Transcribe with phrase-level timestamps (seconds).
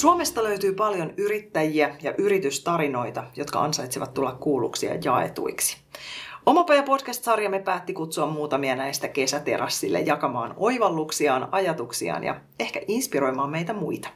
[0.00, 5.76] Suomesta löytyy paljon yrittäjiä ja yritystarinoita, jotka ansaitsevat tulla kuulluksi ja jaetuiksi.
[6.46, 14.08] Omapaja podcast-sarjamme päätti kutsua muutamia näistä kesäterassille jakamaan oivalluksiaan, ajatuksiaan ja ehkä inspiroimaan meitä muita.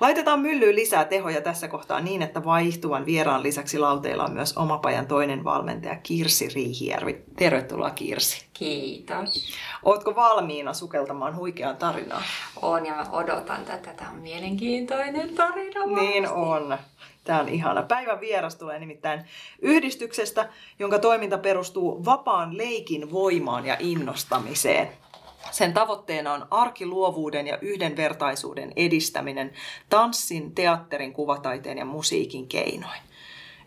[0.00, 5.06] Laitetaan myllyyn lisää tehoja tässä kohtaa niin, että vaihtuvan vieraan lisäksi lauteilla on myös omapajan
[5.06, 7.22] toinen valmentaja Kirsi Riihijärvi.
[7.36, 8.46] Tervetuloa Kirsi.
[8.52, 9.54] Kiitos.
[9.82, 12.22] Ootko valmiina sukeltamaan huikeaan tarinaan?
[12.62, 13.92] On ja mä odotan tätä.
[13.92, 15.80] Tämä on mielenkiintoinen tarina.
[15.80, 16.06] Varmasti.
[16.06, 16.78] Niin on.
[17.24, 17.82] Tämä on ihana.
[17.82, 19.24] Päivän vieras tulee nimittäin
[19.62, 25.03] yhdistyksestä, jonka toiminta perustuu vapaan leikin voimaan ja innostamiseen.
[25.50, 29.52] Sen tavoitteena on arkiluovuuden ja yhdenvertaisuuden edistäminen
[29.90, 33.00] tanssin, teatterin, kuvataiteen ja musiikin keinoin.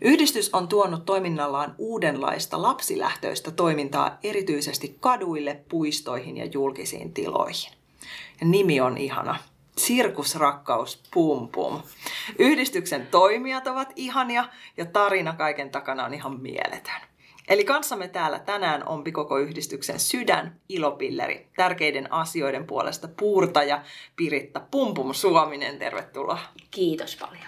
[0.00, 7.72] Yhdistys on tuonut toiminnallaan uudenlaista lapsilähtöistä toimintaa erityisesti kaduille, puistoihin ja julkisiin tiloihin.
[8.40, 9.38] Ja nimi on ihana.
[9.76, 11.82] Sirkusrakkaus Pum Pum.
[12.38, 14.44] Yhdistyksen toimijat ovat ihania
[14.76, 17.07] ja tarina kaiken takana on ihan mieletön.
[17.48, 23.82] Eli kanssamme täällä tänään on koko yhdistyksen sydän, ilopilleri, tärkeiden asioiden puolesta puurtaja
[24.16, 25.78] Piritta Pumpum Suominen.
[25.78, 26.38] Tervetuloa.
[26.70, 27.46] Kiitos paljon.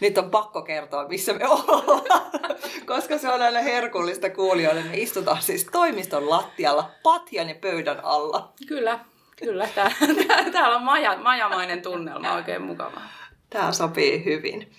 [0.00, 2.02] Nyt on pakko kertoa, missä me ollaan,
[2.86, 4.82] koska se on aina herkullista kuulijoille.
[4.82, 8.52] Me istutaan siis toimiston lattialla, patjan ja pöydän alla.
[8.68, 8.98] Kyllä,
[9.36, 9.68] kyllä.
[10.52, 13.00] Täällä on maja, majamainen tunnelma, oikein mukava.
[13.50, 14.72] Tämä sopii hyvin.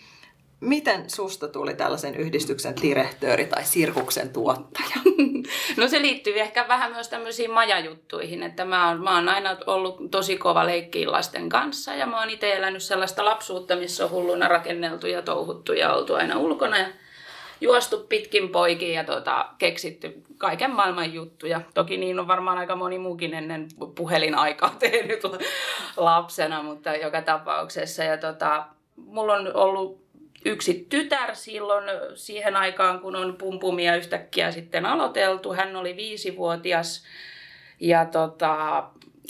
[0.60, 4.96] Miten susta tuli tällaisen yhdistyksen direktööri tai sirkuksen tuottaja?
[5.78, 10.12] No se liittyy ehkä vähän myös tämmöisiin majajuttuihin, että mä oon, mä oon aina ollut
[10.12, 14.48] tosi kova leikkiin lasten kanssa ja mä oon itse elänyt sellaista lapsuutta, missä on hulluna
[14.48, 16.88] rakenneltu ja touhuttu ja oltu aina ulkona ja
[17.62, 21.62] juostu pitkin poikin ja tota, keksitty kaiken maailman juttuja.
[21.74, 25.22] Toki niin on varmaan aika moni muukin ennen puhelinaikaa tehnyt
[25.98, 28.04] lapsena, mutta joka tapauksessa.
[28.04, 28.66] Ja tota,
[28.96, 30.07] mulla on ollut
[30.46, 35.54] yksi tytär silloin siihen aikaan, kun on pumpumia yhtäkkiä sitten aloiteltu.
[35.54, 37.04] Hän oli viisivuotias
[37.80, 38.84] ja tota,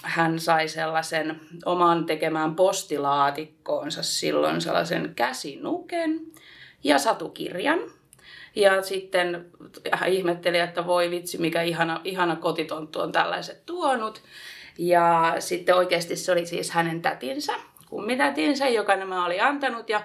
[0.03, 6.19] hän sai sellaisen oman tekemään postilaatikkoonsa silloin sellaisen käsinuken
[6.83, 7.79] ja satukirjan.
[8.55, 9.45] Ja sitten
[9.91, 14.21] hän ihmetteli, että voi vitsi, mikä ihana, ihana kotitonttu on tällaiset tuonut.
[14.77, 17.53] Ja sitten oikeasti se oli siis hänen tätinsä,
[17.89, 19.89] kummitätinsä, joka nämä oli antanut.
[19.89, 20.01] Ja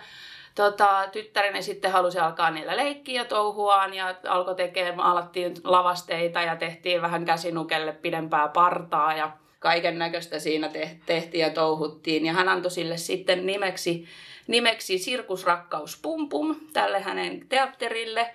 [0.54, 7.02] tota, tyttäreni sitten halusi alkaa niillä leikkiä touhuaan ja alkoi tekemään, alettiin lavasteita ja tehtiin
[7.02, 10.70] vähän käsinukelle pidempää partaa ja kaiken näköistä siinä
[11.06, 12.26] tehtiin ja touhuttiin.
[12.26, 14.08] Ja hän antoi sille sitten nimeksi,
[14.46, 18.34] nimeksi Sirkusrakkaus Pum Pum tälle hänen teatterille.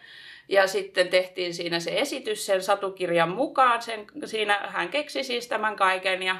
[0.49, 3.81] Ja sitten tehtiin siinä se esitys sen satukirjan mukaan.
[3.81, 6.35] Sen, siinä hän keksi siis tämän kaiken ja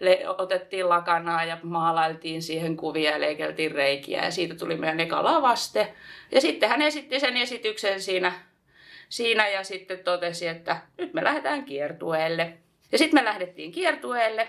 [0.00, 5.24] le- otettiin lakanaa ja maalailtiin siihen kuvia ja leikeltiin reikiä ja siitä tuli meidän eka
[5.24, 5.94] lavaste.
[6.32, 8.32] Ja sitten hän esitti sen esityksen siinä,
[9.08, 12.52] siinä ja sitten totesi, että nyt me lähdetään kiertueelle.
[12.92, 14.48] Ja sitten me lähdettiin kiertueelle.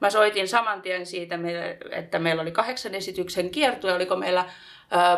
[0.00, 1.38] Mä soitin saman tien siitä,
[1.90, 3.92] että meillä oli kahdeksan esityksen kiertue.
[3.92, 4.44] Oliko meillä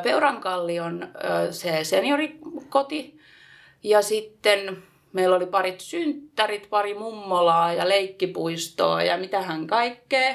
[0.02, 1.08] Peurankallion
[1.50, 3.20] se seniorikoti
[3.82, 4.82] ja sitten
[5.12, 10.34] Meillä oli parit synttärit, pari mummolaa ja leikkipuistoa ja mitähän kaikkea.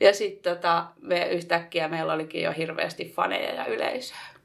[0.00, 4.38] Ja sitten tota, me yhtäkkiä meillä olikin jo hirveästi faneja ja yleisöä.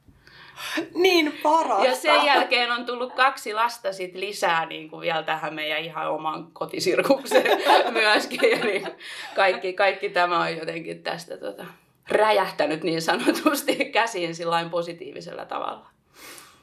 [0.95, 1.85] Niin parasta.
[1.85, 6.11] Ja sen jälkeen on tullut kaksi lasta sit lisää niin kuin vielä tähän meidän ihan
[6.11, 7.61] oman kotisirkukseen
[7.93, 8.51] myöskin.
[8.51, 8.87] Ja niin
[9.35, 11.65] kaikki, kaikki tämä on jotenkin tästä tota,
[12.09, 14.33] räjähtänyt niin sanotusti käsiin
[14.71, 15.87] positiivisella tavalla.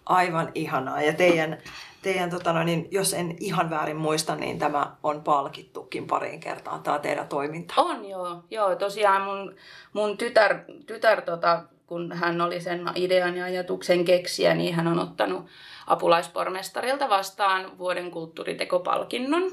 [0.06, 1.02] Aivan ihanaa.
[1.02, 1.58] Ja teidän
[2.02, 6.82] teidän, tota no, niin, jos en ihan väärin muista, niin tämä on palkittukin pariin kertaan,
[6.82, 7.74] tämä teidän toiminta.
[7.76, 9.56] On joo, joo tosiaan mun,
[9.92, 14.98] mun tytär, tytär tota, kun hän oli sen idean ja ajatuksen keksiä, niin hän on
[14.98, 15.46] ottanut
[15.86, 19.52] apulaispormestarilta vastaan vuoden kulttuuritekopalkinnon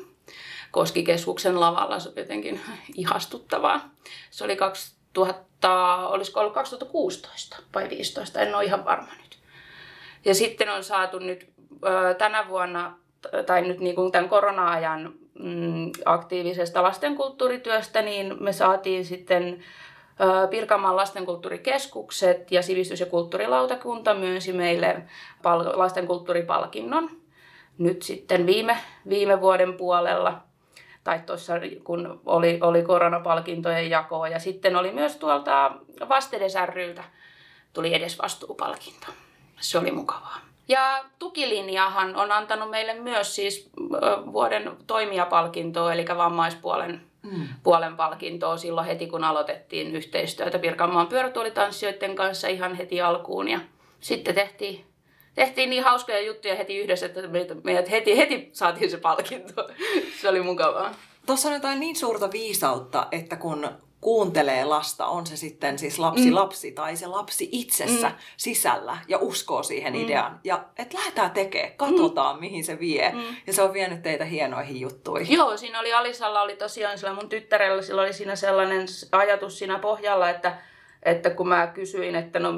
[0.72, 2.00] Koskikeskuksen lavalla.
[2.00, 2.62] Se on jotenkin
[2.96, 3.90] ihastuttavaa.
[4.30, 9.40] Se oli 2000, olisiko ollut 2016 vai 2015, en ole ihan varma nyt.
[10.26, 11.57] Ja sitten on saatu nyt
[12.18, 12.98] tänä vuonna,
[13.46, 19.64] tai nyt niin kuin tämän korona-ajan mm, aktiivisesta lastenkulttuurityöstä, niin me saatiin sitten
[20.50, 25.04] Pirkanmaan lastenkulttuurikeskukset ja sivistys- ja kulttuurilautakunta myönsi meille
[25.44, 27.10] pal- lastenkulttuuripalkinnon
[27.78, 28.78] nyt sitten viime,
[29.10, 30.42] viime vuoden puolella
[31.04, 31.54] tai tuossa
[31.84, 34.28] kun oli, oli koronapalkintojen jakoa.
[34.28, 35.72] Ja sitten oli myös tuolta
[36.10, 37.04] Vastedes ryltä
[37.74, 39.08] tuli edes vastuupalkinto.
[39.60, 40.38] Se oli mukavaa.
[40.68, 43.70] Ja tukilinjahan on antanut meille myös siis
[44.34, 47.48] vuoden toimijapalkintoa, eli vammaispuolen mm.
[47.64, 53.48] puolen palkintoa silloin heti, kun aloitettiin yhteistyötä Pirkanmaan pyörätuolitanssijoiden kanssa ihan heti alkuun.
[53.48, 53.60] Ja
[54.00, 54.86] sitten tehtiin,
[55.36, 57.22] tehtiin niin hauskoja juttuja heti yhdessä, että
[57.64, 59.70] meidät heti, heti saatiin se palkinto.
[60.22, 60.92] se oli mukavaa.
[61.26, 63.70] Tuossa on jotain niin suurta viisautta, että kun
[64.02, 66.36] kuuntelee lasta, on se sitten siis lapsi mm.
[66.36, 68.16] lapsi tai se lapsi itsessä mm.
[68.38, 70.00] sisällä ja uskoo siihen mm.
[70.00, 70.40] ideaan.
[70.44, 72.40] Ja että lähdetään tekemään, katsotaan mm.
[72.40, 73.12] mihin se vie.
[73.12, 73.36] Mm.
[73.48, 75.38] Ja se on vienyt teitä hienoihin juttuihin.
[75.38, 79.80] Joo, siinä oli Alisalla oli tosiaan sillä mun tyttärellä, sillä oli siinä sellainen ajatus siinä
[79.80, 80.58] pohjalla, että
[81.04, 82.52] että kun mä kysyin, että no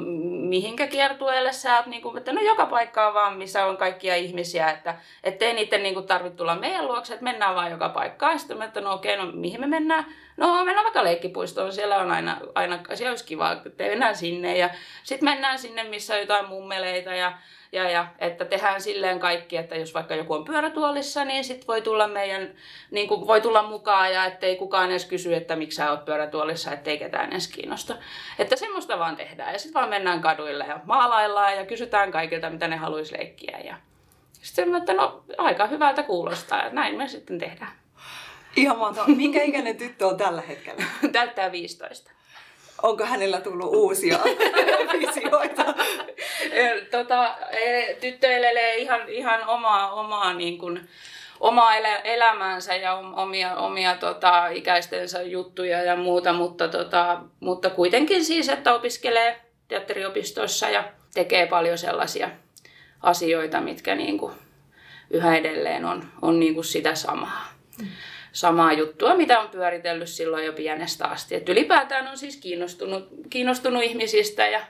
[0.48, 4.70] mihinkä kiertueelle sä oot, niin kuin, että no joka paikkaan vaan, missä on kaikkia ihmisiä,
[4.70, 4.94] että
[5.24, 8.38] ettei niiden niin tarvitse tulla meidän luokse, että mennään vaan joka paikkaan.
[8.38, 10.06] Sitten mä, että no okei, no mihin me mennään?
[10.36, 14.58] No mennään vaikka leikkipuistoon, siellä on aina, aina siellä olisi kiva, että mennään sinne.
[14.58, 14.70] Ja
[15.02, 17.32] sitten mennään sinne, missä on jotain mummeleita ja
[17.72, 21.82] ja, ja että tehdään silleen kaikki, että jos vaikka joku on pyörätuolissa, niin sitten voi
[21.82, 22.54] tulla meidän,
[22.90, 26.72] niin kuin voi tulla mukaan ja ettei kukaan edes kysy, että miksi sä oot pyörätuolissa,
[26.72, 27.96] ettei ketään edes kiinnosta.
[28.38, 32.68] Että semmoista vaan tehdään ja sitten vaan mennään kaduille ja maalaillaan ja kysytään kaikilta, mitä
[32.68, 33.58] ne haluaisi leikkiä.
[33.58, 33.76] Ja
[34.32, 37.72] sitten että no aika hyvältä kuulostaa, että näin me sitten tehdään.
[38.56, 39.08] Ihan mahtavaa.
[39.08, 40.84] Minkä ikäinen tyttö on tällä hetkellä?
[41.12, 42.10] Täyttää 15
[42.82, 44.18] onko hänellä tullut uusia
[45.00, 45.64] visioita?
[46.90, 50.88] Tota, e, tyttö elelee ihan, ihan omaa, omaa niin kuin,
[51.40, 58.24] omaa elä, elämäänsä ja omia, omia tota, ikäistensä juttuja ja muuta, mutta, tota, mutta kuitenkin
[58.24, 60.84] siis, että opiskelee teatteriopistossa ja
[61.14, 62.30] tekee paljon sellaisia
[63.00, 64.32] asioita, mitkä niin kuin
[65.10, 67.52] yhä edelleen on, on niin kuin sitä samaa.
[67.78, 67.88] Mm
[68.32, 71.34] samaa juttua, mitä on pyöritellyt silloin jo pienestä asti.
[71.34, 74.60] Et ylipäätään on siis kiinnostunut, kiinnostunut ihmisistä ja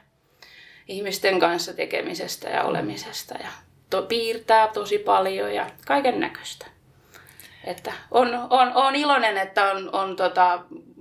[0.90, 3.48] ihmisten kanssa tekemisestä ja olemisesta ja
[3.90, 6.66] to, piirtää tosi paljon ja kaiken näköistä.
[7.64, 10.60] Että on, on, on iloinen, että on, on tota,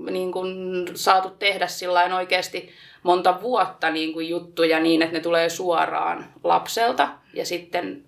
[0.09, 1.68] niin kun saatu tehdä
[2.15, 2.69] oikeasti
[3.03, 8.03] monta vuotta niin kuin juttuja niin, että ne tulee suoraan lapselta ja sitten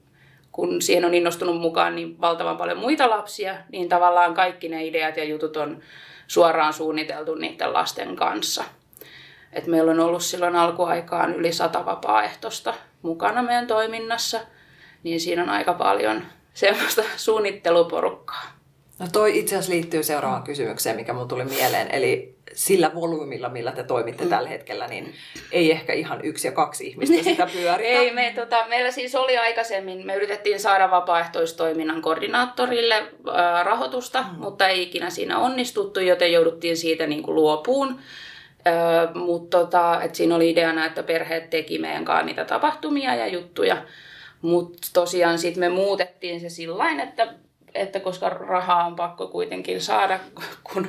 [0.52, 5.18] kun siihen on innostunut mukaan niin valtavan paljon muita lapsia, niin tavallaan kaikki ne ideat
[5.18, 5.80] ja jutut on
[6.28, 8.64] suoraan suunniteltu niiden lasten kanssa.
[9.54, 14.40] Et meillä on ollut silloin alkuaikaan yli sata vapaaehtoista mukana meidän toiminnassa,
[15.04, 18.62] niin siinä on aika paljon semmoista suunnitteluporukkaa.
[19.00, 21.88] No toi itse asiassa liittyy seuraavaan kysymykseen, mikä mun tuli mieleen.
[21.92, 24.30] Eli sillä volyymilla, millä te toimitte mm.
[24.30, 25.14] tällä hetkellä, niin
[25.52, 27.90] ei ehkä ihan yksi ja kaksi ihmistä sitä pyöritä.
[27.90, 33.04] ei, me, tota, meillä siis oli aikaisemmin, me yritettiin saada vapaaehtoistoiminnan koordinaattorille
[33.34, 34.40] ää, rahoitusta, mm.
[34.40, 38.00] mutta ei ikinä siinä onnistuttu, joten jouduttiin siitä niin kuin luopuun.
[38.68, 43.78] Öö, mutta tota, siinä oli ideana, että perheet teki meidän kanssa niitä tapahtumia ja juttuja.
[44.42, 47.28] Mutta tosiaan sitten me muutettiin se sillä että
[47.74, 50.20] että koska rahaa on pakko kuitenkin saada,
[50.74, 50.88] kun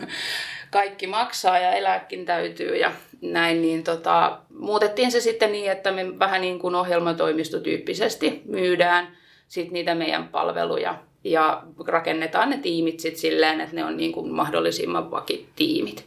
[0.71, 6.19] kaikki maksaa ja elääkin täytyy ja näin, niin tota, muutettiin se sitten niin, että me
[6.19, 9.17] vähän niin kuin ohjelmatoimistotyyppisesti myydään
[9.49, 10.95] sit niitä meidän palveluja
[11.25, 16.05] ja rakennetaan ne tiimit sitten silleen, että ne on niin kuin mahdollisimman vakitiimit.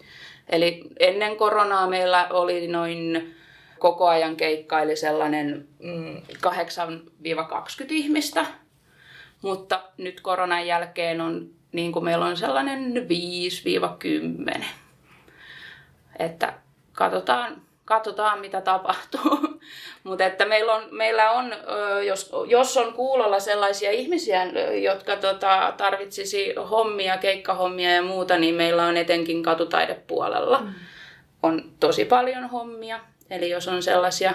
[0.50, 3.36] Eli ennen koronaa meillä oli noin
[3.80, 8.46] koko ajan keikkaili sellainen 8-20 mm, ihmistä
[9.46, 12.94] mutta nyt koronan jälkeen on, niin kuin meillä on sellainen
[14.58, 14.64] 5-10.
[16.20, 16.54] Että
[16.94, 19.60] katsotaan, katsotaan mitä tapahtuu.
[20.04, 21.54] Mutta että meillä on, meillä on
[22.06, 24.46] jos, jos on kuulolla sellaisia ihmisiä,
[24.82, 30.60] jotka tota, tarvitsisi hommia, keikkahommia ja muuta, niin meillä on etenkin katutaidepuolella.
[30.60, 30.74] Mm.
[31.44, 33.00] On tosi paljon hommia.
[33.30, 34.34] Eli jos on sellaisia,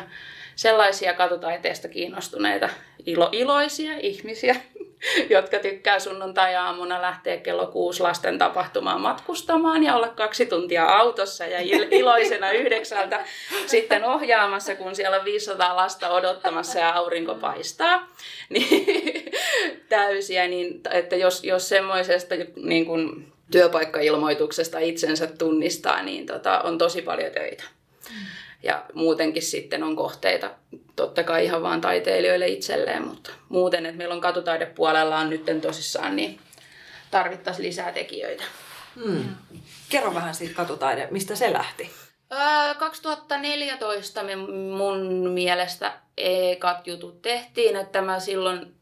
[0.56, 2.68] sellaisia katutaiteesta kiinnostuneita
[3.06, 4.56] ilo, iloisia ihmisiä,
[5.30, 11.58] jotka tykkää sunnuntai-aamuna lähteä kello kuusi lasten tapahtumaan matkustamaan ja olla kaksi tuntia autossa ja
[12.00, 13.24] iloisena yhdeksältä
[13.66, 18.00] sitten ohjaamassa, kun siellä on 500 lasta odottamassa ja aurinko paistaa.
[18.50, 19.32] Niin,
[19.88, 27.02] täysiä, niin että jos, jos semmoisesta niin kuin työpaikkailmoituksesta itsensä tunnistaa, niin tota, on tosi
[27.02, 27.64] paljon töitä.
[28.62, 30.50] Ja muutenkin sitten on kohteita,
[30.96, 36.16] totta kai ihan vaan taiteilijoille itselleen, mutta muuten, että meillä on katutaidepuolella on nyt tosissaan,
[36.16, 36.40] niin
[37.10, 38.44] tarvittaisiin lisää tekijöitä.
[39.04, 39.24] Hmm.
[39.88, 41.90] Kerro vähän siitä katutaide, mistä se lähti?
[42.32, 44.36] Öö, 2014 me
[44.76, 48.74] mun mielestä ekat jutut tehtiin, että mä silloin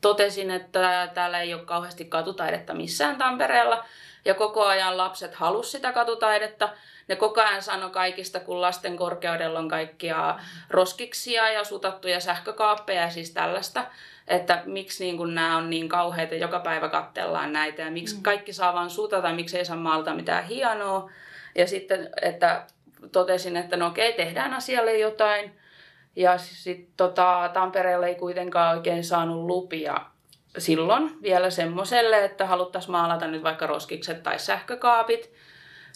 [0.00, 3.84] totesin, että täällä ei ole kauheasti katutaidetta missään Tampereella.
[4.24, 6.68] Ja koko ajan lapset halusivat sitä katutaidetta.
[7.08, 10.38] Ne koko ajan sanoi kaikista, kun lasten korkeudella on kaikkia
[10.70, 13.84] roskiksia ja sutattuja sähkökaappeja ja siis tällaista.
[14.28, 18.22] Että miksi niin kun nämä on niin kauheita, joka päivä kattellaan näitä ja miksi mm.
[18.22, 21.10] kaikki saa vain sutata, miksi ei saa maalta mitään hienoa.
[21.54, 22.66] Ja sitten, että
[23.12, 25.58] totesin, että no okei, tehdään asialle jotain.
[26.16, 30.00] Ja sitten tota, Tampereella ei kuitenkaan oikein saanut lupia
[30.58, 35.30] silloin vielä semmoiselle, että haluttaisiin maalata nyt vaikka roskikset tai sähkökaapit.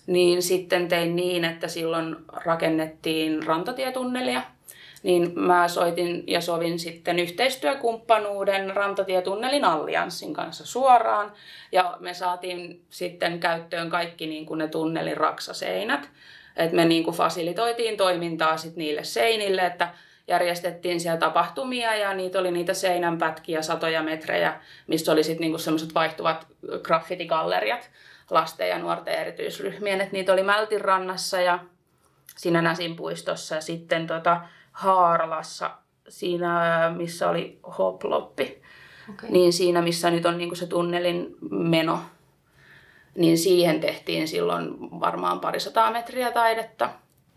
[0.07, 4.43] Niin sitten tein niin, että silloin rakennettiin rantatietunnelia.
[5.03, 11.33] Niin mä soitin ja sovin sitten yhteistyökumppanuuden rantatietunnelin allianssin kanssa suoraan.
[11.73, 16.09] Ja me saatiin sitten käyttöön kaikki niin kuin ne tunnelin raksaseinät.
[16.57, 19.89] Että me niin kuin fasilitoitiin toimintaa sit niille seinille, että
[20.29, 25.95] järjestettiin siellä tapahtumia ja niitä oli niitä seinänpätkiä satoja metrejä, missä oli sitten niinku semmoiset
[25.95, 26.47] vaihtuvat
[26.83, 27.91] graffitigalleriat
[28.31, 30.01] lasten ja nuorten erityisryhmien.
[30.01, 31.59] Et niitä oli Mältin rannassa ja
[32.37, 34.41] siinä Näsin puistossa ja sitten tota
[34.73, 35.71] Haarlassa
[36.09, 38.63] siinä, missä oli Hoploppi.
[39.11, 39.31] Okay.
[39.31, 42.01] Niin siinä, missä nyt on niinku se tunnelin meno,
[43.15, 46.91] niin siihen tehtiin silloin varmaan parisataa metriä taidetta.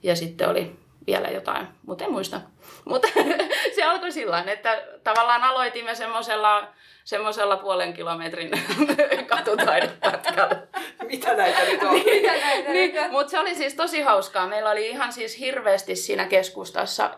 [0.03, 2.41] Ja sitten oli vielä jotain, mutta en muista.
[2.85, 3.07] Mutta
[3.75, 6.67] se alkoi sillä että tavallaan aloitimme semmoisella
[7.03, 8.51] semmoisella puolen kilometrin
[9.27, 10.61] katutaidepätkällä.
[11.03, 11.93] Mitä näitä nyt on?
[11.93, 14.47] Mitä näitä niin, mutta se oli siis tosi hauskaa.
[14.47, 17.09] Meillä oli ihan siis hirveästi siinä keskustassa,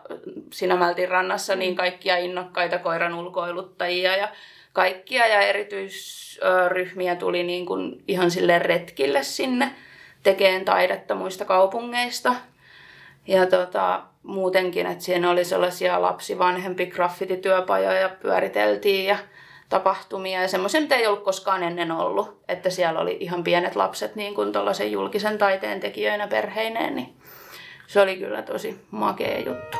[0.52, 4.28] siinä Mältin rannassa, niin kaikkia innokkaita koiran ulkoiluttajia ja
[4.72, 9.70] kaikkia ja erityisryhmiä tuli niin kuin ihan sille retkille sinne
[10.22, 12.34] tekeen taidetta muista kaupungeista.
[13.26, 19.16] Ja tota, muutenkin, että siinä oli sellaisia lapsi-vanhempi graffitityöpajoja pyöriteltiin ja
[19.68, 22.40] tapahtumia ja semmoisia, mitä ei ollut koskaan ennen ollut.
[22.48, 24.52] Että siellä oli ihan pienet lapset niin kuin
[24.90, 27.16] julkisen taiteen tekijöinä perheineen, niin
[27.86, 29.78] se oli kyllä tosi makea juttu.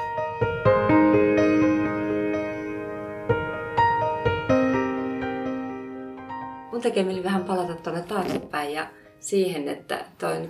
[6.73, 8.87] Mun tekee mieli vähän palata tuonne taaksepäin ja
[9.21, 10.49] siihen, että toi on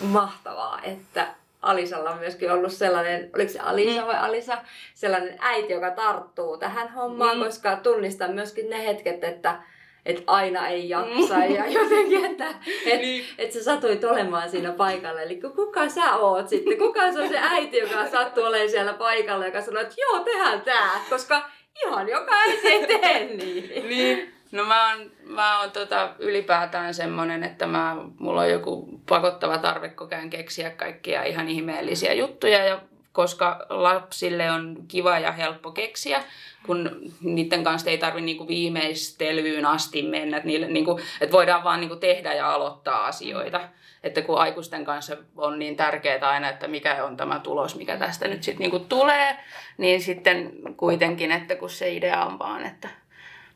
[0.00, 1.34] mahtavaa, että
[1.66, 4.06] Alisalla on myöskin ollut sellainen, oliko se Alisa mm.
[4.06, 4.58] vai Alisa,
[4.94, 7.44] sellainen äiti, joka tarttuu tähän hommaan, mm.
[7.44, 9.62] koska tunnistan myöskin ne hetket, että
[10.06, 11.54] että aina ei jaksa mm.
[11.54, 12.54] ja jotenkin, että
[12.86, 13.24] et, niin.
[13.38, 15.20] et sä satuit olemaan siinä paikalla.
[15.20, 16.78] Eli kuka sä oot sitten?
[16.78, 20.60] Kuka se on se äiti, joka sattuu olemaan siellä paikalla, joka sanoo, että joo, tehdään
[20.60, 21.50] tää, koska
[21.84, 23.88] ihan joka äiti ei tee niin.
[23.88, 24.34] niin.
[24.52, 29.88] No mä oon, mä oon tota, ylipäätään semmonen, että mä, mulla on joku pakottava tarve
[29.88, 32.80] koko keksiä kaikkia ihan ihmeellisiä juttuja ja
[33.12, 36.22] koska lapsille on kiva ja helppo keksiä,
[36.66, 36.90] kun
[37.20, 41.96] niiden kanssa ei tarvitse niinku viimeistelyyn asti mennä, että, niille, niinku, että voidaan vaan niinku
[41.96, 43.60] tehdä ja aloittaa asioita.
[44.02, 48.28] Että kun aikuisten kanssa on niin tärkeää aina, että mikä on tämä tulos, mikä tästä
[48.28, 49.36] nyt sitten niinku tulee,
[49.78, 52.88] niin sitten kuitenkin, että kun se idea on vaan, että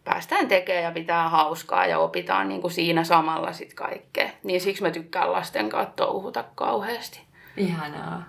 [0.05, 4.31] päästään tekemään ja pitää hauskaa ja opitaan niin kuin siinä samalla sitten kaikkea.
[4.43, 7.21] Niin siksi mä tykkään lasten kanssa touhuta kauheasti.
[7.57, 8.23] Ihanaa.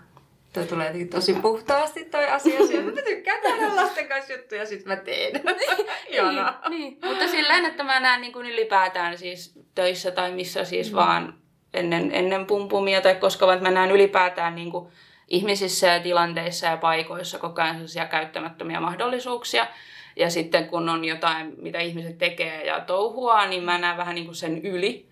[0.54, 2.60] Toi tulee tosi puhtaasti toi asia.
[2.82, 5.42] Mä tykkään tehdä lasten kanssa juttuja, sit mä teen.
[6.08, 6.62] Ihanaa.
[6.70, 6.98] niin, niin.
[7.06, 10.96] Mutta sillä että mä näen niin kuin ylipäätään siis töissä tai missä siis mm.
[10.96, 11.34] vaan
[11.74, 14.92] ennen, ennen pumpumia tai koska vaan mä näen ylipäätään niin kuin
[15.28, 19.68] ihmisissä ja tilanteissa ja paikoissa koko ajan käyttämättömiä mahdollisuuksia.
[20.15, 24.25] Ja sitten kun on jotain, mitä ihmiset tekee ja touhuaa, niin mä näen vähän niin
[24.25, 25.06] kuin sen yli,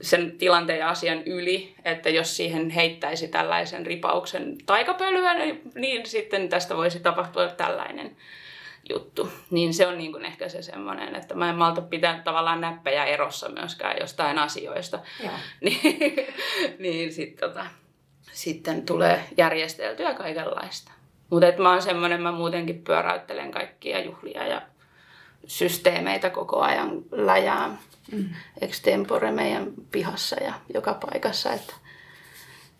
[0.00, 6.48] sen tilanteen ja asian yli, että jos siihen heittäisi tällaisen ripauksen taikapölyä, niin, niin sitten
[6.48, 8.16] tästä voisi tapahtua tällainen
[8.88, 9.32] juttu.
[9.50, 13.04] Niin se on niin kuin ehkä se semmoinen, että mä en malta pitää tavallaan näppejä
[13.04, 14.98] erossa myöskään jostain asioista.
[15.60, 16.26] niin,
[16.78, 17.66] niin sit, tota,
[18.32, 20.92] sitten tulee järjesteltyä kaikenlaista.
[21.30, 24.62] Mutta mä oon semmoinen, mä muutenkin pyöräyttelen kaikkia juhlia ja
[25.46, 27.78] systeemeitä koko ajan läjään
[28.12, 28.28] mm.
[28.60, 31.74] extempore meidän pihassa ja joka paikassa, että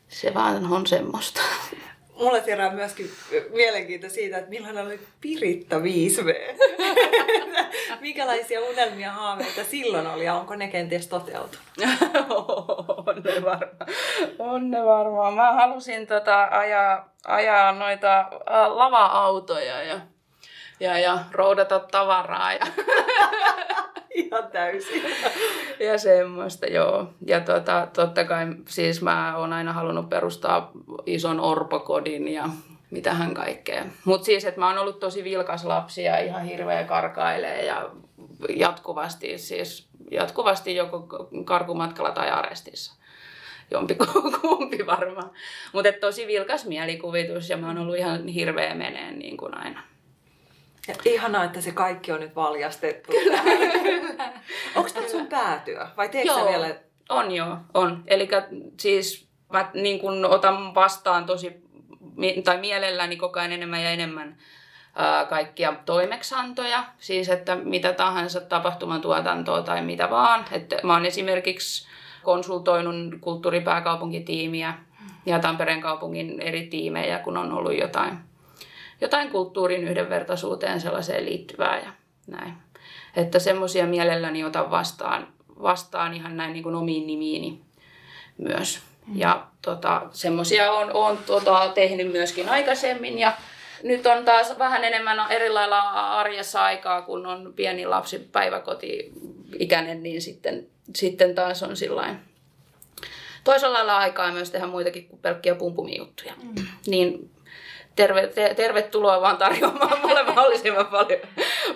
[0.09, 1.41] se vaan on semmoista.
[2.21, 3.11] Mulle herää myöskin
[3.51, 6.55] mielenkiinto siitä, että millainen oli Piritta 5V.
[8.01, 11.65] Minkälaisia unelmia haaveita silloin oli ja onko ne kenties toteutunut?
[13.07, 13.89] on ne varmaan.
[14.39, 15.35] On ne varmaan.
[15.35, 18.29] Mä halusin tota ajaa, ajaa noita
[18.69, 20.01] lava-autoja ja,
[20.81, 22.53] ja, ja roudata tavaraa.
[22.53, 22.67] Ja
[24.15, 25.03] Ihan täysin.
[25.89, 27.07] ja semmoista, joo.
[27.27, 30.71] Ja tota, totta kai siis mä oon aina halunnut perustaa
[31.07, 32.49] ison orpokodin ja
[32.91, 33.85] mitähän kaikkea.
[34.05, 37.91] Mutta siis, että mä oon ollut tosi vilkas lapsi ja ihan hirveä karkailee ja
[38.57, 41.07] jatkuvasti, siis jatkuvasti joko
[41.45, 42.95] karkumatkalla tai arestissa.
[43.71, 43.97] Jompi
[44.41, 45.31] kumpi varmaan.
[45.73, 49.83] Mutta tosi vilkas mielikuvitus ja mä oon ollut ihan hirveä meneen niin kuin aina.
[50.89, 53.13] Ja ihanaa, että se kaikki on nyt valjastettu.
[54.77, 56.75] Onko tämä sun päätyö vai teetkö joo, vielä?
[57.09, 58.03] On joo, on.
[58.07, 58.29] Eli
[58.81, 61.63] siis mä niin kun otan vastaan tosi,
[62.45, 64.37] tai mielelläni koko ajan enemmän ja enemmän
[64.95, 70.45] ää, kaikkia toimeksantoja, siis että mitä tahansa tapahtumatuotantoa tai mitä vaan.
[70.53, 71.87] Että mä oon esimerkiksi
[72.23, 74.75] konsultoinut kulttuuripääkaupunkitiimiä
[75.27, 78.19] ja Tampereen kaupungin eri tiimejä, kun on ollut jotain
[79.01, 81.93] jotain kulttuurin yhdenvertaisuuteen sellaiseen liittyvää ja
[82.27, 82.55] näin.
[83.17, 85.29] Että semmoisia mielelläni otan vastaan,
[85.63, 87.61] vastaan ihan näin niin kuin omiin nimiini
[88.39, 88.81] myös.
[89.07, 89.19] Mm.
[89.19, 93.33] Ja tota, semmoisia on, on tota, tehnyt myöskin aikaisemmin ja
[93.83, 95.81] nyt on taas vähän enemmän eri lailla
[96.19, 102.31] arjessa aikaa, kun on pieni lapsi päiväkoti-ikäinen, niin sitten, sitten taas on sillain
[103.45, 106.33] toisella lailla aikaa myös tehdä muitakin kuin pelkkiä pumpumiuttuja.
[106.43, 106.67] Mm.
[106.87, 107.31] Niin
[107.97, 111.21] terve, te, tervetuloa vaan tarjoamaan mulle mahdollisimman paljon,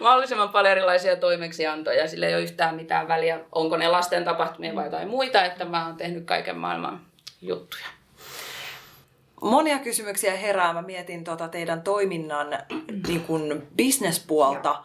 [0.05, 2.09] mahdollisimman paljon erilaisia toimeksiantoja.
[2.09, 5.87] Sillä ei ole yhtään mitään väliä, onko ne lasten tapahtumia vai jotain muita, että mä
[5.87, 7.01] oon tehnyt kaiken maailman
[7.43, 7.87] juttuja.
[9.43, 10.73] Monia kysymyksiä herää.
[10.73, 12.59] Mä mietin tuota teidän toiminnan
[13.09, 14.85] niin kuin bisnespuolta.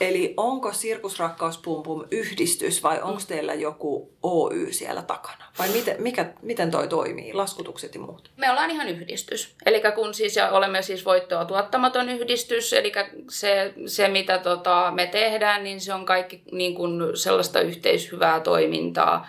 [0.00, 5.44] Eli onko Sirkusrakkauspumpum yhdistys vai onko teillä joku Oy siellä takana?
[5.58, 8.30] Vai miten, mikä, miten toi toimii, laskutukset ja muut?
[8.36, 9.54] Me ollaan ihan yhdistys.
[9.66, 12.92] Eli kun siis, ja olemme siis voittoa tuottamaton yhdistys, eli
[13.30, 19.28] se, se mitä tota, me tehdään, niin se on kaikki niin kuin sellaista yhteishyvää toimintaa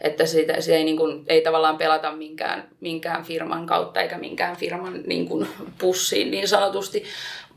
[0.00, 4.56] että siitä, se ei, niin kuin, ei tavallaan pelata minkään, minkään firman kautta eikä minkään
[4.56, 5.48] firman niin kuin,
[5.78, 7.04] pussiin niin sanotusti.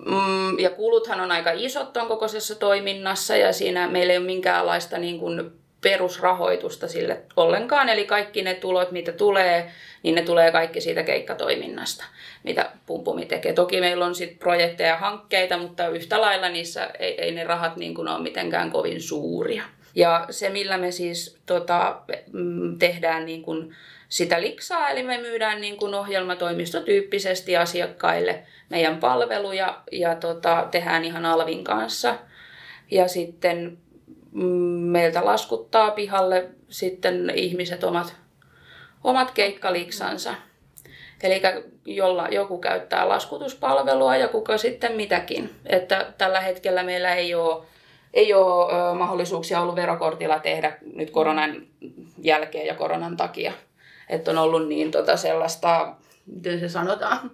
[0.06, 4.98] Mm, ja kuluthan on aika isot ton kokoisessa toiminnassa ja siinä meillä ei ole minkäänlaista
[4.98, 7.90] niin kuin, perusrahoitusta sille ollenkaan.
[7.90, 9.72] Eli kaikki ne tulot, mitä tulee,
[10.04, 12.04] niin ne tulee kaikki siitä keikkatoiminnasta,
[12.44, 13.54] mitä Pumpumi tekee.
[13.54, 17.76] Toki meillä on sitten projekteja ja hankkeita, mutta yhtä lailla niissä ei, ei ne rahat
[17.78, 19.64] niin kuin ole mitenkään kovin suuria.
[19.96, 22.02] Ja se, millä me siis tota,
[22.34, 23.76] mm, tehdään niin kuin
[24.12, 31.26] sitä liksaa, eli me myydään niin kuin ohjelmatoimistotyyppisesti asiakkaille meidän palveluja ja tota, tehdään ihan
[31.26, 32.16] Alvin kanssa.
[32.92, 33.78] Ja sitten
[34.32, 34.44] mm,
[34.92, 38.16] meiltä laskuttaa pihalle sitten ihmiset omat,
[39.04, 40.34] omat keikkaliksansa.
[41.24, 41.42] Eli
[41.86, 45.50] jolla joku käyttää laskutuspalvelua ja kuka sitten mitäkin.
[45.66, 47.64] Että tällä hetkellä meillä ei ole
[48.14, 51.68] ei ole mahdollisuuksia ollut verokortilla tehdä nyt koronan
[52.22, 53.54] jälkeen ja koronan takia.
[54.12, 55.96] Että on ollut niin tota sellaista,
[56.26, 57.32] miten se sanotaan,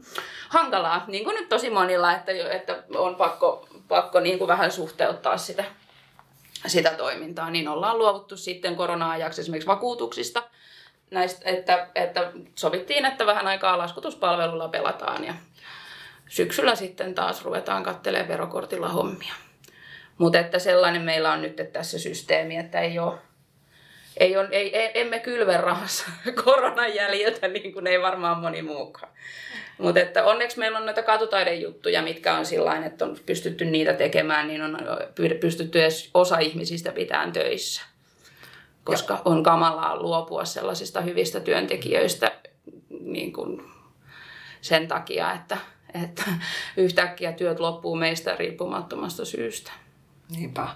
[0.50, 5.38] hankalaa, niin kuin nyt tosi monilla, että, että on pakko, pakko niin kuin vähän suhteuttaa
[5.38, 5.64] sitä,
[6.68, 10.44] sitä toimintaa, niin ollaan luovuttu sitten korona-ajaksi esimerkiksi vakuutuksista,
[11.12, 15.34] näistä, että, että sovittiin, että vähän aikaa laskutuspalvelulla pelataan ja
[16.30, 19.34] syksyllä sitten taas ruvetaan katselemaan verokortilla hommia.
[20.18, 23.18] Mutta että sellainen meillä on nyt tässä systeemi, että ei ole,
[24.20, 26.06] ei on, ei, ei, emme kylven rahassa
[26.44, 29.12] koronan jäljiltä, niin kuin ei varmaan moni muukaan.
[29.78, 34.48] Mutta että onneksi meillä on noita katutaidejuttuja, mitkä on sillä että on pystytty niitä tekemään,
[34.48, 34.78] niin on
[35.40, 37.82] pystytty edes osa ihmisistä pitämään töissä.
[38.84, 42.32] Koska on kamalaa luopua sellaisista hyvistä työntekijöistä
[42.90, 43.64] niin kuin
[44.62, 45.58] sen takia, että,
[46.04, 46.24] että
[46.78, 49.72] yhtäkkiä työt loppuu meistä riippumattomasta syystä.
[50.36, 50.68] Niinpä.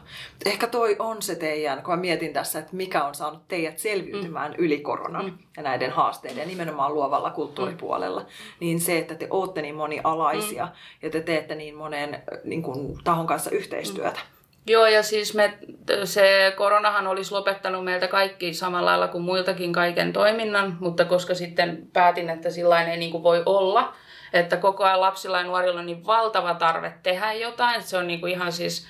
[0.46, 4.52] Ehkä toi on se teidän, kun mä mietin tässä, että mikä on saanut teidät selviytymään
[4.52, 4.58] mm.
[4.58, 5.38] yli koronan mm.
[5.58, 8.28] ja näiden haasteiden, nimenomaan luovalla kulttuuripuolella, mm.
[8.60, 10.72] niin se, että te ootte niin monialaisia mm.
[11.02, 14.20] ja te teette niin monen niin kuin, tahon kanssa yhteistyötä.
[14.20, 14.42] Mm.
[14.68, 15.58] Joo, ja siis me,
[16.04, 21.88] se koronahan olisi lopettanut meiltä kaikki samalla lailla kuin muiltakin kaiken toiminnan, mutta koska sitten
[21.94, 23.94] päätin, että sillä ei niin kuin voi olla,
[24.34, 28.08] että koko ajan lapsilla ja nuorilla on niin valtava tarve tehdä jotain, että se on
[28.08, 28.88] niin kuin ihan siis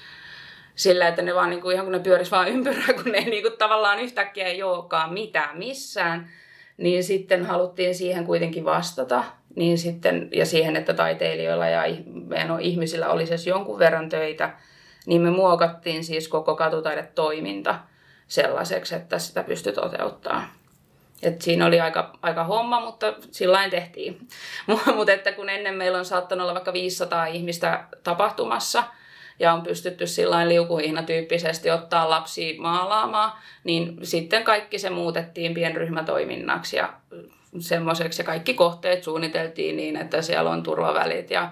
[0.81, 3.43] sillä, että ne vaan niin kuin, ihan kun ne pyöris vaan ympyrää, kun ne niin
[3.43, 6.29] kuin, tavallaan yhtäkkiä ei olekaan mitään missään,
[6.77, 9.23] niin sitten haluttiin siihen kuitenkin vastata.
[9.55, 11.83] Niin sitten, ja siihen, että taiteilijoilla ja
[12.59, 14.53] ihmisillä olisi edes jonkun verran töitä,
[15.05, 17.79] niin me muokattiin siis koko katutaidetoiminta
[18.27, 20.53] sellaiseksi, että sitä pystyi toteuttaa.
[21.23, 24.27] Et siinä oli aika, aika homma, mutta sillä tehtiin.
[24.95, 28.83] mutta että kun ennen meillä on saattanut olla vaikka 500 ihmistä tapahtumassa–
[29.41, 33.31] ja on pystytty sillä liukuhihna-tyyppisesti ottaa lapsi maalaamaan,
[33.63, 36.93] niin sitten kaikki se muutettiin pienryhmätoiminnaksi ja
[37.59, 41.51] semmoiseksi ja kaikki kohteet suunniteltiin niin, että siellä on turvavälit ja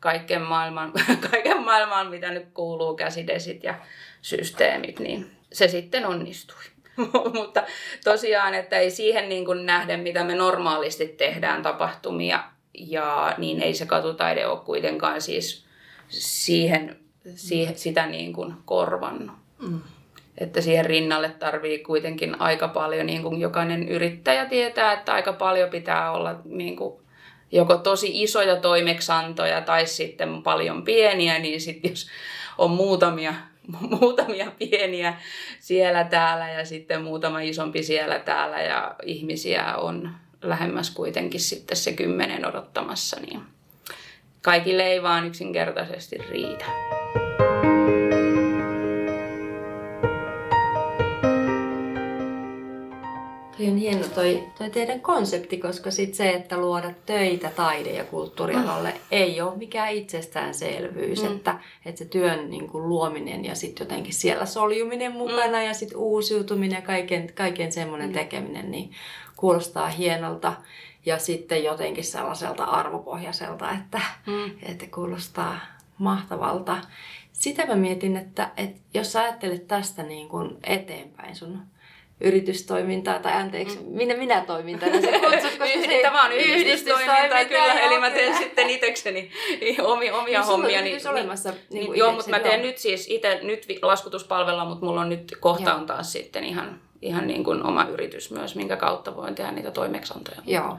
[0.00, 0.92] kaiken maailman,
[1.30, 3.74] kaiken maailman mitä nyt kuuluu, käsidesit ja
[4.22, 6.62] systeemit, niin se sitten onnistui.
[7.38, 7.62] Mutta
[8.04, 12.44] tosiaan, että ei siihen niin kuin nähden, mitä me normaalisti tehdään tapahtumia,
[12.74, 15.64] ja niin ei se katutaide ole kuitenkaan siis
[16.08, 17.03] siihen,
[17.34, 19.36] siihen sitä niin kuin korvannut.
[19.58, 19.80] Mm.
[20.38, 25.70] Että siihen rinnalle tarvii kuitenkin aika paljon, niin kuin jokainen yrittäjä tietää, että aika paljon
[25.70, 27.04] pitää olla niin kuin
[27.52, 32.06] joko tosi isoja toimeksantoja tai sitten paljon pieniä, niin sitten jos
[32.58, 33.34] on muutamia,
[34.00, 35.14] muutamia pieniä
[35.60, 40.10] siellä täällä ja sitten muutama isompi siellä täällä ja ihmisiä on
[40.42, 43.40] lähemmäs kuitenkin sitten se kymmenen odottamassa, niin
[44.42, 46.64] kaikille ei vaan yksinkertaisesti riitä.
[53.56, 58.04] Toi on hieno toi, toi teidän konsepti, koska sit se, että luoda töitä taide- ja
[58.04, 58.98] kulttuurialalle mm.
[59.10, 61.22] ei ole mikään itsestäänselvyys.
[61.22, 61.36] Mm.
[61.36, 65.64] Että, että se työn niin kuin, luominen ja sitten jotenkin siellä soljuminen mukana mm.
[65.64, 68.14] ja sitten uusiutuminen ja kaiken, kaiken semmoinen mm.
[68.14, 68.90] tekeminen, niin
[69.36, 70.52] kuulostaa hienolta
[71.06, 74.50] ja sitten jotenkin sellaiselta arvopohjaiselta, että, mm.
[74.62, 75.60] että kuulostaa
[75.98, 76.76] mahtavalta.
[77.32, 81.73] Sitä mä mietin, että, että jos ajattelet tästä niin kuin eteenpäin sun
[82.20, 83.84] yritystoimintaa, tai anteeksi, mm.
[83.86, 88.70] minä, minä toimintana se kutsut, koska se Tämä on yritystoimintaa kyllä, eli mä teen sitten
[88.70, 89.30] itsekseni
[89.82, 90.82] omia, omia niin hommia.
[90.82, 92.66] Niin, niin, olemassa, niin, niin joo, mutta mä teen joo.
[92.66, 95.78] nyt siis itse nyt laskutuspalvella, mutta mulla on nyt kohta joo.
[95.78, 99.70] on taas sitten ihan, ihan niin kuin oma yritys myös, minkä kautta voin tehdä niitä
[99.70, 100.42] toimeksiantoja.
[100.46, 100.78] Joo.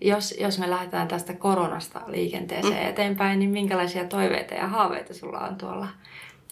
[0.00, 2.88] Jos, jos me lähdetään tästä koronasta liikenteeseen mm.
[2.88, 5.88] eteenpäin, niin minkälaisia toiveita ja haaveita sulla on tuolla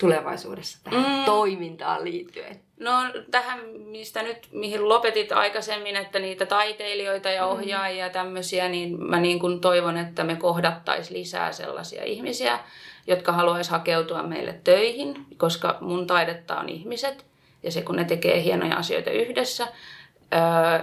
[0.00, 1.24] tulevaisuudessa tähän mm.
[1.24, 2.60] toimintaan liittyen?
[2.80, 2.92] No
[3.30, 7.52] tähän, mistä nyt, mihin lopetit aikaisemmin, että niitä taiteilijoita ja mm.
[7.52, 12.58] ohjaajia ja tämmöisiä, niin mä niin kuin toivon, että me kohdattaisiin lisää sellaisia ihmisiä,
[13.06, 17.26] jotka haluaisi hakeutua meille töihin, koska mun taidetta on ihmiset
[17.62, 19.68] ja se kun ne tekee hienoja asioita yhdessä,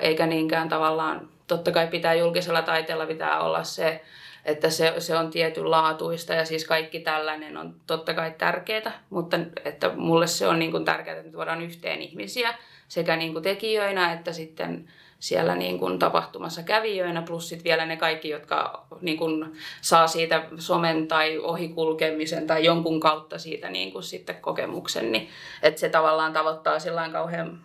[0.01, 4.01] eikä niinkään tavallaan, totta kai pitää julkisella taiteella pitää olla se
[4.47, 9.91] että se, se on tietynlaatuista ja siis kaikki tällainen on totta kai tärkeää, mutta että
[9.95, 12.53] mulle se on niin kuin tärkeää, että me tuodaan yhteen ihmisiä
[12.87, 14.87] sekä niin kuin tekijöinä että sitten
[15.19, 20.43] siellä niin kuin tapahtumassa kävijöinä, plus sitten vielä ne kaikki, jotka niin kuin saa siitä
[20.57, 25.29] somen tai ohikulkemisen tai jonkun kautta siitä niin kuin sitten kokemuksen, niin
[25.63, 27.59] että se tavallaan tavoittaa sillä kauhean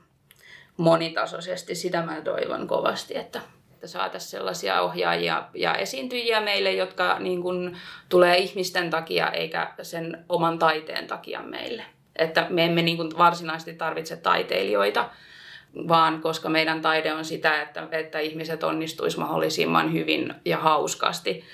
[0.76, 1.74] monitasoisesti.
[1.74, 3.40] Sitä mä toivon kovasti, että
[3.82, 7.76] että saataisiin sellaisia ohjaajia ja esiintyjiä meille, jotka niin kuin,
[8.08, 11.84] tulee ihmisten takia eikä sen oman taiteen takia meille.
[12.16, 15.10] Että me emme niin kuin, varsinaisesti tarvitse taiteilijoita,
[15.88, 21.44] vaan koska meidän taide on sitä, että, että ihmiset onnistuisi mahdollisimman hyvin ja hauskasti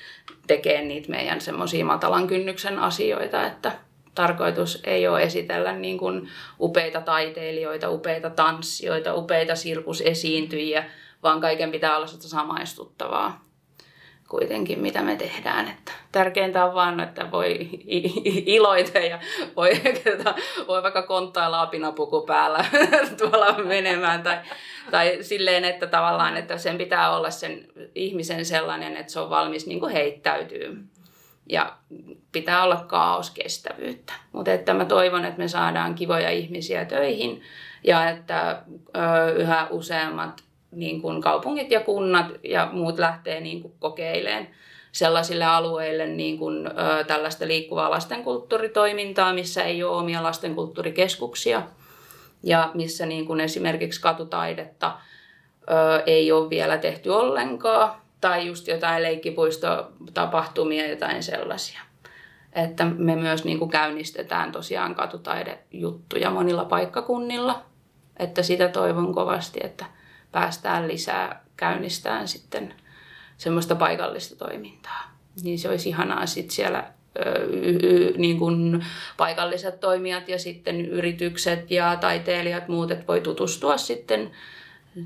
[0.46, 3.72] tekemään niitä meidän semmoisia matalan kynnyksen asioita, että
[4.14, 6.28] tarkoitus ei ole esitellä niin kuin
[6.60, 10.84] upeita taiteilijoita, upeita tanssijoita, upeita sirkusesiintyjiä,
[11.22, 13.48] vaan kaiken pitää olla sitä samaistuttavaa
[14.28, 15.68] kuitenkin, mitä me tehdään.
[15.68, 17.68] Että tärkeintä on vaan, että voi
[18.46, 19.18] iloita ja
[19.56, 19.70] voi,
[20.68, 22.64] voi vaikka konttailla apinapuku päällä
[23.18, 24.22] tuolla menemään.
[24.22, 24.38] Tai,
[24.90, 29.66] tai silleen, että tavallaan että sen pitää olla sen ihmisen sellainen, että se on valmis
[29.66, 30.84] niin kuin heittäytyy.
[31.50, 31.76] Ja
[32.32, 34.12] pitää olla kaoskestävyyttä.
[34.32, 37.42] Mutta että mä toivon, että me saadaan kivoja ihmisiä töihin
[37.84, 38.62] ja että
[39.36, 44.46] yhä useammat niin kuin kaupungit ja kunnat ja muut lähtee niin kuin kokeilemaan
[44.92, 51.62] sellaisille alueille niin kuin, ö, tällaista liikkuvaa lastenkulttuuritoimintaa, missä ei ole omia lastenkulttuurikeskuksia
[52.42, 54.98] ja missä niin kuin esimerkiksi katutaidetta
[55.70, 61.80] ö, ei ole vielä tehty ollenkaan tai just jotain leikkipuistotapahtumia, jotain sellaisia.
[62.52, 67.62] Että me myös niin kuin käynnistetään tosiaan katutaidejuttuja monilla paikkakunnilla.
[68.16, 69.84] Että sitä toivon kovasti, että
[70.32, 72.74] päästään lisää käynnistään sitten
[73.36, 75.10] semmoista paikallista toimintaa.
[75.42, 76.92] Niin se olisi ihanaa sitten siellä
[78.16, 78.84] niin kuin
[79.16, 84.30] paikalliset toimijat ja sitten yritykset ja taiteilijat muut, että voi tutustua sitten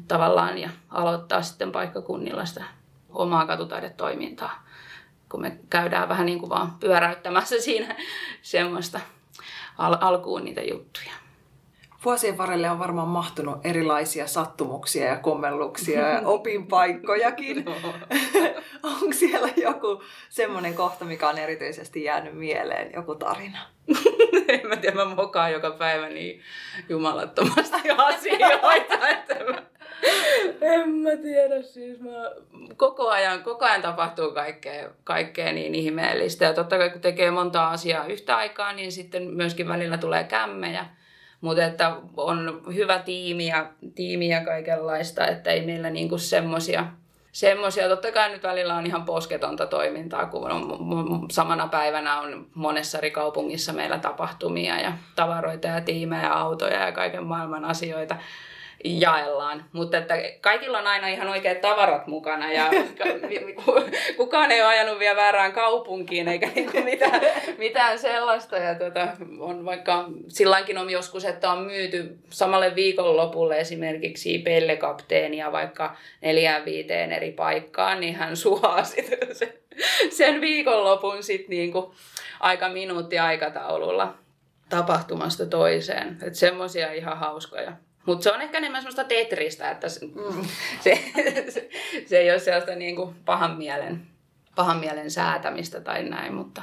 [0.08, 2.64] tavallaan ja aloittaa sitten paikkakunnilla sitä
[3.10, 4.66] omaa katutaidetoimintaa,
[5.28, 7.96] kun me käydään vähän niin kuin vaan pyöräyttämässä siinä
[8.42, 9.00] semmoista
[9.78, 11.12] al- alkuun niitä juttuja.
[12.04, 17.64] Vuosien varrelle on varmaan mahtunut erilaisia sattumuksia ja kommelluksia ja opinpaikkojakin.
[17.64, 17.74] No.
[19.00, 23.58] Onko siellä joku semmoinen kohta, mikä on erityisesti jäänyt mieleen, joku tarina?
[24.48, 26.40] en mä tiedä, mä mokaan joka päivä niin
[26.88, 29.62] jumalattomasti asioita, että mä,
[30.60, 32.10] en mä tiedä, siis mä,
[32.76, 36.44] koko ajan, koko ajan tapahtuu kaikkea, kaikkea niin ihmeellistä.
[36.44, 40.86] Ja totta kai kun tekee monta asiaa yhtä aikaa, niin sitten myöskin välillä tulee kämmejä.
[41.42, 46.86] Mutta että on hyvä tiimi ja, tiimi ja kaikenlaista, että ei meillä niinku semmosia
[47.32, 47.88] semmoisia.
[47.88, 50.78] Totta kai nyt välillä on ihan posketonta toimintaa, kun on,
[51.30, 56.92] samana päivänä on monessa eri kaupungissa meillä tapahtumia ja tavaroita ja tiimejä ja autoja ja
[56.92, 58.16] kaiken maailman asioita
[58.84, 59.64] jaellaan.
[59.72, 62.70] Mutta että kaikilla on aina ihan oikeat tavarat mukana ja
[64.16, 67.20] kukaan ei ole ajanut vielä väärään kaupunkiin eikä niinku mitään,
[67.58, 68.56] mitään sellaista.
[68.56, 75.96] Ja tuota, on vaikka silläkin on joskus, että on myyty samalle viikonlopulle esimerkiksi pellekapteenia vaikka
[76.20, 78.82] neljään viiteen eri paikkaan, niin hän suhaa
[80.10, 81.94] sen, viikonlopun sitten niinku
[82.40, 84.14] aika minuutti aikataululla
[84.68, 86.18] tapahtumasta toiseen.
[86.22, 87.72] Että semmoisia ihan hauskoja.
[88.06, 90.44] Mutta se on ehkä enemmän semmoista tetristä, että se, mm.
[90.80, 90.98] se,
[91.54, 91.68] se,
[92.06, 94.06] se ei ole sellaista niin kuin pahan, mielen,
[94.54, 96.62] pahan mielen säätämistä tai näin, mutta,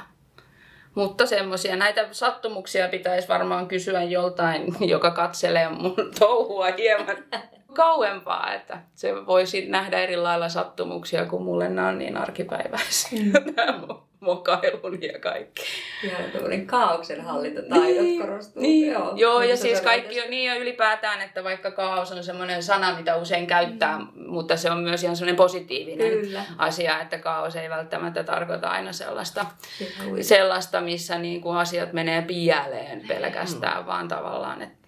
[0.94, 1.76] mutta semmoisia.
[1.76, 7.16] Näitä sattumuksia pitäisi varmaan kysyä joltain, joka katselee mun touhua hieman
[7.74, 13.22] kauempaa, että se voisi nähdä eri lailla sattumuksia, kun mulle nämä on niin arkipäiväisiä.
[13.22, 15.62] Mm mokailun ja kaikki.
[16.04, 18.62] Joo, tämmöinen kaauksen hallintataidot niin, korostuu.
[18.62, 18.92] Niin.
[18.92, 22.96] Joo, Joo ja siis kaikki on niin ja ylipäätään, että vaikka kaos on semmoinen sana,
[22.96, 24.06] mitä usein käyttää, mm.
[24.26, 26.44] mutta se on myös ihan semmoinen positiivinen Kyllä.
[26.58, 29.46] asia, että kaos ei välttämättä tarkoita aina sellaista,
[30.20, 33.86] sellaista missä niin kuin asiat menee pieleen pelkästään, mm.
[33.86, 34.80] vaan tavallaan, että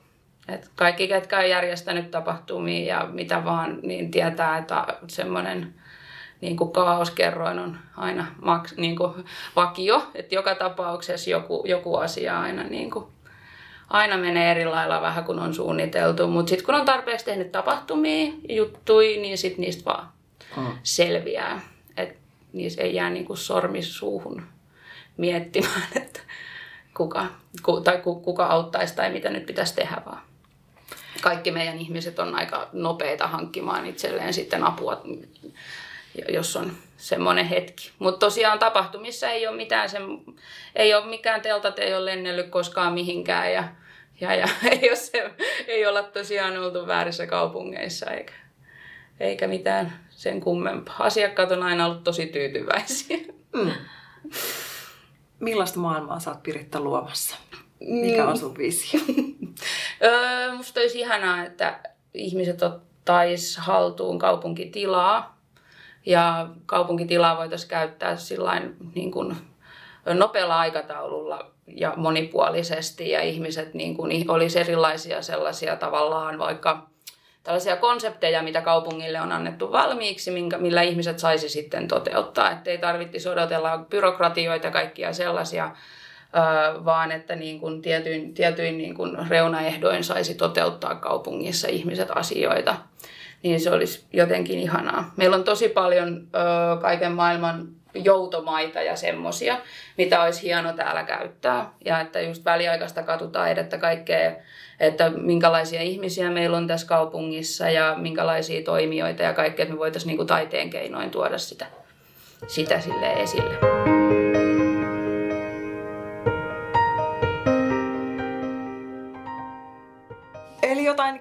[0.48, 5.74] et kaikki, ketkä on järjestänyt tapahtumia ja mitä vaan, niin tietää, että semmoinen
[6.42, 9.24] niin kuin kaoskerroin on aina maks, niin kuin
[9.56, 13.04] vakio, että joka tapauksessa joku, joku asia aina, niin kuin,
[13.90, 18.32] aina menee eri lailla vähän kuin on suunniteltu, mutta sitten kun on tarpeeksi tehnyt tapahtumia,
[18.48, 20.08] juttui, niin sitten niistä vaan
[20.56, 20.78] hmm.
[20.82, 21.60] selviää,
[21.96, 22.14] että
[22.52, 24.42] niissä ei jää niin kuin sormi suuhun
[25.16, 26.20] miettimään, että
[26.96, 27.26] kuka,
[27.62, 30.22] ku, tai kuka auttaisi tai mitä nyt pitäisi tehdä vaan
[31.20, 35.02] kaikki meidän ihmiset on aika nopeita hankkimaan itselleen sitten apua
[36.28, 37.92] jos on semmoinen hetki.
[37.98, 40.02] Mutta tosiaan tapahtumissa ei ole mitään, sen,
[40.76, 43.68] ei ole mikään teltat, ei ole lennellyt koskaan mihinkään ja,
[44.20, 45.30] ja, ja ei, ole se,
[45.66, 48.32] ei olla tosiaan oltu väärissä kaupungeissa eikä,
[49.20, 50.96] eikä mitään sen kummempaa.
[50.98, 53.18] Asiakkaat on aina ollut tosi tyytyväisiä.
[53.52, 53.72] Mm.
[55.40, 57.36] Millaista maailmaa sä oot Piritta luomassa?
[57.80, 59.00] Mikä on sun visio?
[60.04, 61.80] öö, musta olisi ihanaa, että
[62.14, 65.41] ihmiset ottais haltuun kaupunkitilaa
[66.06, 69.36] ja kaupunkitilaa voitaisiin käyttää sillain niin kuin
[70.06, 76.86] nopealla aikataululla ja monipuolisesti ja ihmiset niin kuin, olisi erilaisia sellaisia tavallaan vaikka
[77.42, 82.50] tällaisia konsepteja, mitä kaupungille on annettu valmiiksi, minkä, millä ihmiset saisi sitten toteuttaa.
[82.50, 85.70] Että ei tarvitsisi odotella byrokratioita ja kaikkia sellaisia,
[86.84, 92.76] vaan että niin kuin tietyin, tietyin niin kuin reunaehdoin saisi toteuttaa kaupungissa ihmiset asioita
[93.42, 95.12] niin se olisi jotenkin ihanaa.
[95.16, 99.58] Meillä on tosi paljon ö, kaiken maailman joutomaita ja semmosia,
[99.98, 101.72] mitä olisi hieno täällä käyttää.
[101.84, 104.32] Ja että just väliaikaista katutaidetta, kaikkea,
[104.80, 110.08] että minkälaisia ihmisiä meillä on tässä kaupungissa ja minkälaisia toimijoita ja kaikkea, että me voitaisiin
[110.08, 111.66] niinku taiteen keinoin tuoda sitä,
[112.46, 114.01] sitä sille esille.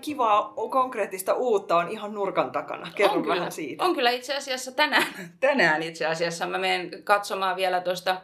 [0.02, 2.88] Kivaa, konkreettista uutta on ihan nurkan takana.
[2.96, 3.84] Kerro on vähän kyllä, siitä.
[3.84, 5.08] On kyllä itse asiassa tänään,
[5.40, 6.48] tänään itse asiassa.
[6.48, 8.18] Mä menen katsomaan vielä tuosta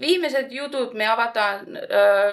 [0.00, 1.66] Viimeiset jutut me avataan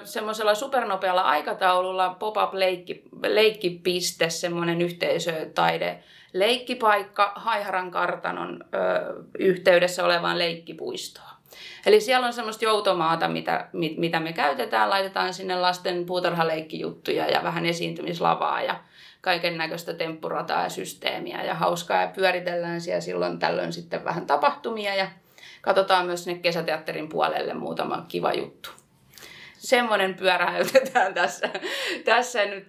[0.04, 8.78] semmoisella supernopealla aikataululla pop-up leikki, leikkipiste, semmoinen yhteisötaide leikkipaikka Haiharan kartanon ö,
[9.40, 11.37] yhteydessä olevaan leikkipuistoon.
[11.86, 14.90] Eli siellä on semmoista joutomaata, mitä, mit, mitä me käytetään.
[14.90, 18.80] Laitetaan sinne lasten puutarhaleikkijuttuja ja vähän esiintymislavaa ja
[19.22, 22.02] kaiken näköistä temppurataa ja systeemiä ja hauskaa.
[22.02, 25.08] Ja pyöritellään siellä silloin tällöin sitten vähän tapahtumia ja
[25.62, 28.70] katsotaan myös sinne kesäteatterin puolelle muutama kiva juttu
[29.58, 31.50] semmoinen pyöräytetään tässä.
[32.06, 32.68] tässä nyt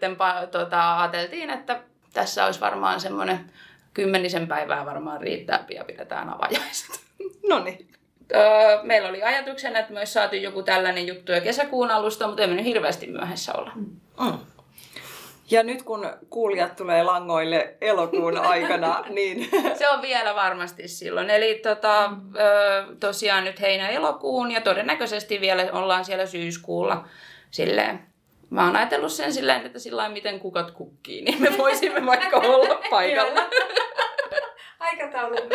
[0.50, 1.80] tota, ajateltiin, että
[2.12, 3.50] tässä olisi varmaan semmoinen
[3.94, 7.00] kymmenisen päivää varmaan riittää ja pidetään avajaiset.
[7.48, 7.88] No niin
[8.34, 12.42] öö, meillä oli ajatuksena, että me olisi saatu joku tällainen juttu jo kesäkuun alusta, mutta
[12.42, 13.72] emme nyt hirveästi myöhässä olla.
[13.74, 14.38] Mm.
[15.50, 19.50] Ja nyt kun kuulijat tulee langoille elokuun aikana, niin...
[19.74, 21.30] Se on vielä varmasti silloin.
[21.30, 22.10] Eli tota,
[23.00, 27.04] tosiaan nyt heinä-elokuun ja todennäköisesti vielä ollaan siellä syyskuulla
[27.50, 28.00] silleen.
[28.50, 32.80] Mä oon ajatellut sen silleen, että sillä miten kukat kukkii, niin me voisimme vaikka olla
[32.90, 33.40] paikalla.
[34.80, 35.36] Aikataulu.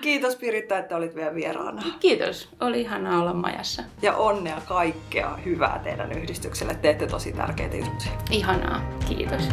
[0.00, 1.82] Kiitos Piritta, että olit vielä vieraana.
[2.00, 3.82] Kiitos, oli ihanaa olla majassa.
[4.02, 6.74] Ja onnea kaikkea hyvää teidän yhdistykselle.
[6.74, 8.10] Teette tosi tärkeitä juttuja.
[8.30, 9.48] Ihanaa, kiitos.